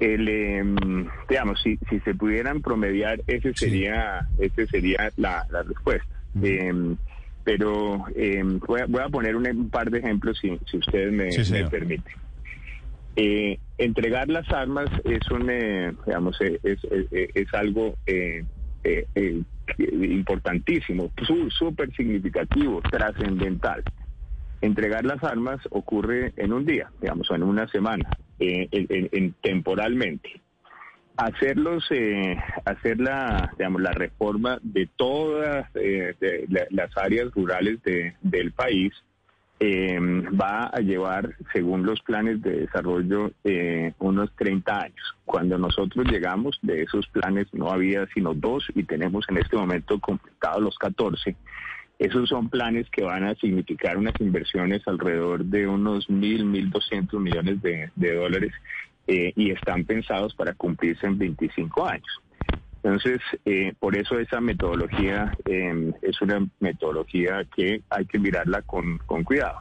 el, 0.00 0.28
em, 0.28 1.08
digamos, 1.28 1.60
si, 1.62 1.78
si 1.88 2.00
se 2.00 2.14
pudieran 2.14 2.60
promediar, 2.60 3.20
ese 3.26 3.54
sería, 3.54 4.28
ese 4.38 4.66
sería 4.66 5.12
la, 5.16 5.46
respuesta. 5.66 6.06
Em, 6.42 6.96
pero 7.44 8.04
em, 8.14 8.58
voy, 8.58 8.80
a, 9.00 9.08
poner 9.08 9.36
un, 9.36 9.70
par 9.70 9.90
de 9.90 10.00
ejemplos 10.00 10.38
si, 10.40 10.58
si 10.70 10.78
ustedes 10.78 11.12
me, 11.12 11.28
me 11.50 11.70
permiten. 11.70 12.14
Eh, 13.14 13.58
entregar 13.78 14.28
las 14.28 14.50
armas 14.50 14.90
es 15.04 15.30
un, 15.30 15.48
eh, 15.48 15.94
digamos, 16.04 16.38
eh, 16.42 16.60
es, 16.62 16.80
es, 17.10 17.54
algo 17.54 17.96
importantísimo, 19.88 21.10
súper 21.48 21.94
significativo, 21.94 22.82
trascendental. 22.90 23.82
Entregar 24.60 25.04
las 25.04 25.22
armas 25.24 25.60
ocurre 25.70 26.34
en 26.36 26.52
un 26.52 26.66
día, 26.66 26.90
digamos, 27.00 27.30
en 27.30 27.42
una 27.42 27.66
semana, 27.68 28.10
en, 28.38 29.34
temporalmente. 29.42 30.40
Hacerlos, 31.16 31.88
hacer 32.64 33.00
la, 33.00 33.50
reforma 33.94 34.58
de 34.62 34.88
todas 34.96 35.66
las 36.70 36.96
áreas 36.96 37.32
rurales 37.32 37.78
del 38.22 38.52
país 38.52 38.92
eh, 39.58 39.98
va 39.98 40.64
a 40.66 40.80
llevar, 40.80 41.34
según 41.52 41.86
los 41.86 42.02
planes 42.02 42.42
de 42.42 42.60
desarrollo, 42.60 43.30
eh, 43.42 43.94
unos 43.98 44.30
30 44.36 44.80
años. 44.80 45.16
Cuando 45.24 45.56
nosotros 45.56 46.06
llegamos, 46.06 46.58
de 46.60 46.82
esos 46.82 47.06
planes 47.08 47.46
no 47.54 47.70
había 47.70 48.06
sino 48.12 48.34
dos 48.34 48.66
y 48.74 48.82
tenemos 48.84 49.24
en 49.30 49.38
este 49.38 49.56
momento 49.56 49.98
completados 49.98 50.62
los 50.62 50.78
14. 50.78 51.36
Esos 51.98 52.28
son 52.28 52.50
planes 52.50 52.88
que 52.90 53.02
van 53.02 53.24
a 53.24 53.34
significar 53.36 53.96
unas 53.96 54.20
inversiones 54.20 54.82
alrededor 54.86 55.44
de 55.44 55.66
unos 55.66 56.10
mil, 56.10 56.44
mil 56.44 56.70
doscientos 56.70 57.18
millones 57.20 57.62
de, 57.62 57.90
dólares 57.96 58.52
eh, 59.06 59.32
y 59.34 59.50
están 59.50 59.84
pensados 59.84 60.34
para 60.34 60.52
cumplirse 60.54 61.06
en 61.06 61.16
25 61.16 61.86
años. 61.86 62.22
Entonces, 62.82 63.20
eh, 63.44 63.72
por 63.80 63.96
eso 63.96 64.18
esa 64.18 64.40
metodología 64.40 65.34
em, 65.44 65.92
es 66.02 66.20
una 66.20 66.46
metodología 66.60 67.44
que 67.56 67.82
hay 67.90 68.06
que 68.06 68.18
mirarla 68.18 68.62
con, 68.62 68.98
cuidado. 69.24 69.58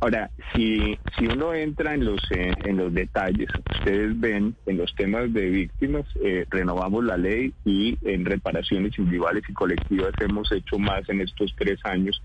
Ahora, 0.00 0.30
si, 0.52 0.98
si 1.16 1.26
uno 1.26 1.54
entra 1.54 1.94
en 1.94 2.04
los, 2.04 2.20
eh, 2.30 2.52
en 2.64 2.76
los 2.76 2.92
detalles, 2.92 3.48
ustedes 3.78 4.18
ven 4.20 4.54
en 4.66 4.76
los 4.76 4.94
temas 4.94 5.32
de 5.32 5.48
víctimas, 5.48 6.04
eh, 6.22 6.44
renovamos 6.50 7.04
la 7.04 7.16
ley 7.16 7.54
y 7.64 7.96
en 8.02 8.24
reparaciones 8.24 8.98
individuales 8.98 9.44
y 9.48 9.54
colectivas 9.54 10.12
hemos 10.20 10.50
hecho 10.52 10.78
más 10.78 11.08
en 11.08 11.22
estos 11.22 11.54
tres 11.56 11.78
años 11.84 12.22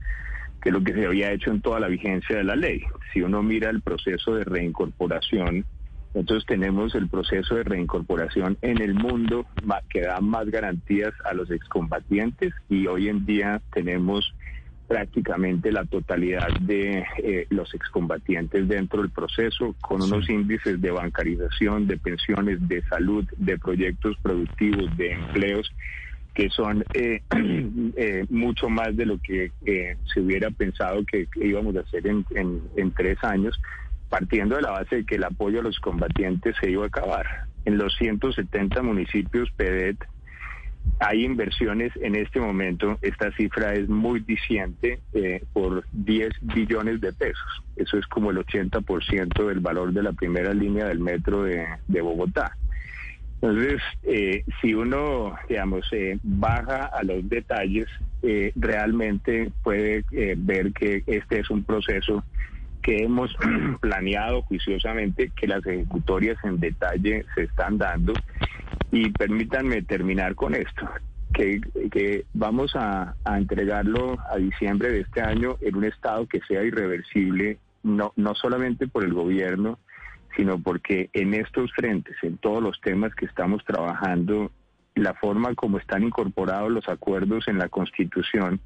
que 0.61 0.71
lo 0.71 0.83
que 0.83 0.93
se 0.93 1.05
había 1.05 1.31
hecho 1.31 1.51
en 1.51 1.61
toda 1.61 1.79
la 1.79 1.87
vigencia 1.87 2.35
de 2.35 2.43
la 2.43 2.55
ley. 2.55 2.81
Si 3.13 3.21
uno 3.21 3.41
mira 3.41 3.69
el 3.69 3.81
proceso 3.81 4.35
de 4.35 4.43
reincorporación, 4.43 5.65
nosotros 6.13 6.45
tenemos 6.47 6.95
el 6.95 7.07
proceso 7.07 7.55
de 7.55 7.63
reincorporación 7.63 8.57
en 8.61 8.81
el 8.81 8.93
mundo 8.93 9.45
que 9.89 10.01
da 10.01 10.19
más 10.19 10.49
garantías 10.49 11.13
a 11.23 11.33
los 11.33 11.51
excombatientes 11.51 12.53
y 12.67 12.87
hoy 12.87 13.09
en 13.09 13.25
día 13.25 13.61
tenemos 13.71 14.33
prácticamente 14.89 15.71
la 15.71 15.85
totalidad 15.85 16.49
de 16.61 17.05
eh, 17.19 17.45
los 17.51 17.71
excombatientes 17.75 18.67
dentro 18.67 19.03
del 19.03 19.11
proceso 19.11 19.75
con 19.79 20.01
unos 20.01 20.27
índices 20.27 20.81
de 20.81 20.89
bancarización, 20.89 21.85
de 21.85 21.97
pensiones, 21.97 22.67
de 22.67 22.81
salud, 22.89 23.23
de 23.37 23.59
proyectos 23.59 24.17
productivos, 24.23 24.97
de 24.97 25.11
empleos 25.13 25.71
que 26.33 26.49
son 26.49 26.83
eh, 26.95 27.21
eh, 27.97 28.25
mucho 28.31 28.67
más 28.67 28.97
de 28.97 29.05
lo 29.05 29.19
que 29.19 29.51
se 30.11 30.21
hubiera 30.21 30.49
pensado 30.49 31.05
que, 31.05 31.27
íbamos 31.35 31.75
a 31.75 31.81
hacer 31.81 32.07
en, 32.07 32.25
en 32.75 32.91
tres 32.91 33.23
años 33.23 33.61
partiendo 34.09 34.55
de 34.55 34.63
la 34.63 34.71
base 34.71 34.97
de 34.97 35.05
que 35.05 35.15
el 35.15 35.23
apoyo 35.23 35.59
a 35.59 35.63
los 35.63 35.79
combatientes 35.79 36.55
se 36.59 36.71
iba 36.71 36.85
a 36.85 36.87
acabar. 36.87 37.45
En 37.65 37.77
los 37.77 37.95
170 37.97 38.81
municipios 38.81 39.51
PEDET 39.51 39.97
hay 40.99 41.23
inversiones 41.23 41.93
en 42.01 42.15
este 42.15 42.39
momento, 42.39 42.97
esta 43.01 43.31
cifra 43.31 43.73
es 43.73 43.87
muy 43.87 44.19
diciente, 44.19 44.99
eh, 45.13 45.43
por 45.53 45.85
10 45.93 46.33
billones 46.41 46.99
de 46.99 47.13
pesos. 47.13 47.63
Eso 47.75 47.97
es 47.97 48.05
como 48.07 48.31
el 48.31 48.37
80% 48.37 49.47
del 49.47 49.59
valor 49.59 49.93
de 49.93 50.03
la 50.03 50.11
primera 50.11 50.53
línea 50.53 50.87
del 50.87 50.99
metro 50.99 51.43
de, 51.43 51.67
Bogotá. 52.01 52.55
Entonces, 53.41 53.81
eh, 54.03 54.43
si 54.61 54.73
uno, 54.73 55.35
digamos, 55.47 55.87
eh, 55.93 56.19
baja 56.21 56.85
a 56.85 57.03
los 57.03 57.27
detalles, 57.29 57.87
realmente 58.55 59.49
puede 59.63 60.03
ver 60.35 60.73
que 60.73 61.03
este 61.07 61.39
es 61.39 61.49
un 61.49 61.63
proceso 61.63 62.21
que 62.81 63.03
hemos 63.03 63.33
planeado 63.81 64.41
juiciosamente, 64.43 65.31
que 65.35 65.47
las 65.47 65.65
ejecutorias 65.65 66.37
en 66.43 66.59
detalle 66.59 67.25
se 67.35 67.43
están 67.43 67.77
dando. 67.77 68.13
Y 68.91 69.09
permítanme 69.11 69.81
terminar 69.83 70.35
con 70.35 70.55
esto, 70.55 70.89
que, 71.33 72.25
vamos 72.33 72.75
a, 72.75 73.15
a, 73.23 73.37
entregarlo 73.37 74.17
a 74.31 74.37
diciembre 74.37 74.91
de 74.91 75.01
este 75.01 75.21
año 75.21 75.57
en 75.61 75.75
un 75.75 75.85
estado 75.85 76.27
que 76.27 76.41
sea 76.47 76.63
irreversible, 76.63 77.59
no, 77.83 78.13
no 78.15 78.33
solamente 78.35 78.87
por 78.87 79.03
el 79.03 79.13
gobierno, 79.13 79.77
sino 80.35 80.59
porque 80.59 81.09
en 81.13 81.33
estos 81.33 81.71
frentes, 81.73 82.15
en 82.23 82.37
todos 82.37 82.63
los 82.63 82.79
temas 82.81 83.13
que 83.15 83.25
estamos 83.25 83.63
trabajando, 83.65 84.51
la 84.95 85.13
forma 85.13 85.55
como 85.55 85.77
están 85.77 86.03
incorporados 86.03 86.71
los 86.71 86.87
acuerdos 86.89 87.47
en 87.47 87.57
la 87.57 87.69
Constitución, 87.69 88.59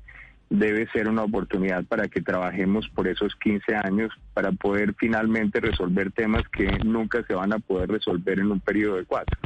debe 0.49 0.87
ser 0.91 1.09
una 1.09 1.23
oportunidad 1.23 1.83
para 1.85 2.07
que 2.07 2.21
trabajemos 2.21 2.87
por 2.89 3.07
esos 3.07 3.35
15 3.37 3.75
años 3.75 4.11
para 4.33 4.51
poder 4.51 4.93
finalmente 4.99 5.59
resolver 5.59 6.11
temas 6.11 6.43
que 6.49 6.65
nunca 6.85 7.23
se 7.27 7.33
van 7.33 7.53
a 7.53 7.59
poder 7.59 7.89
resolver 7.89 8.39
en 8.39 8.51
un 8.51 8.59
periodo 8.59 8.97
de 8.97 9.05
cuatro. 9.05 9.39